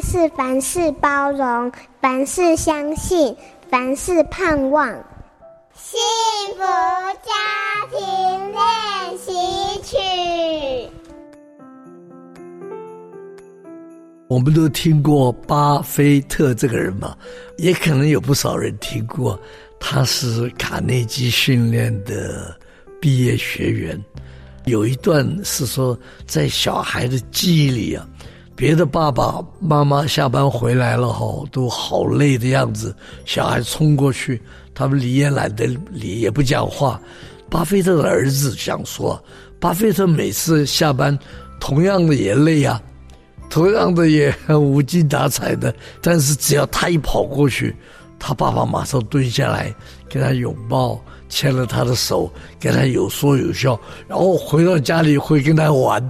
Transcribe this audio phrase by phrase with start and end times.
[0.00, 3.36] 是凡事包容，凡事相信，
[3.70, 4.88] 凡事盼望。
[5.74, 5.98] 幸
[6.54, 6.62] 福
[7.22, 7.32] 家
[7.90, 9.32] 庭练习
[9.82, 10.90] 曲。
[14.28, 17.16] 我们都听过巴菲特这个人嘛，
[17.58, 19.38] 也可能有不少人听过。
[19.78, 22.58] 他是卡内基训练的
[23.00, 24.02] 毕业学员。
[24.64, 28.08] 有一段是说，在小孩的记忆里啊，
[28.56, 32.96] 别的爸爸妈妈下班回来了哈，都好累的样子，
[33.26, 34.40] 小孩冲过去，
[34.74, 36.98] 他们理也懒得理，也不讲话。
[37.50, 39.22] 巴菲特的儿子想说，
[39.60, 41.16] 巴菲特每次下班，
[41.60, 42.82] 同样的也累啊。
[43.48, 47.76] 同样的也无精打采的，但是只要他一跑过去，
[48.18, 49.72] 他爸爸马上蹲下来
[50.08, 50.98] 给他拥抱，
[51.28, 56.02] 牵了他的手，跟他有说有笑，然后回到家里会跟他玩。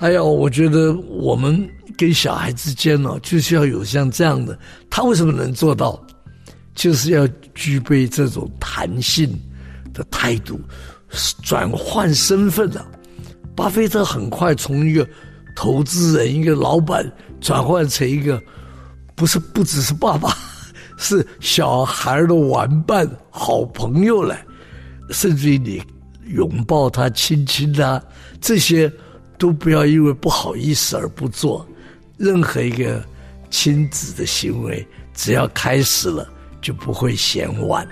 [0.00, 4.58] 还有，我觉得我们跟小孩之间呢，就是要有像这样的。
[4.88, 6.02] 他为什么能做到？
[6.74, 9.30] 就是要具备这种弹性
[9.92, 10.58] 的态度，
[11.42, 12.86] 转换身份啊。
[13.54, 15.06] 巴菲特很快从一个。
[15.54, 17.04] 投资人一个老板
[17.38, 18.40] 转换成一个，
[19.14, 20.34] 不是不只是爸爸，
[20.96, 24.34] 是小孩的玩伴、好朋友了，
[25.10, 25.82] 甚至于你
[26.28, 28.02] 拥抱他、亲亲他，
[28.40, 28.90] 这些
[29.40, 31.66] 都不要因为不好意思而不做。
[32.18, 33.02] 任何一个
[33.48, 37.88] 亲子的行为，只要开始了，就不会嫌晚。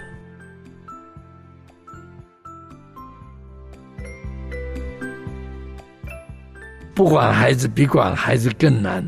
[6.95, 9.03] 不管孩子比管孩子更难，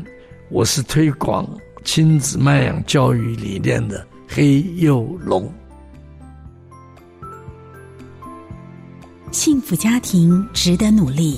[0.49, 1.47] 我是推广
[1.83, 5.53] 亲子慢养教育理念的黑幼龙。
[9.31, 11.37] 幸福家庭值得努力，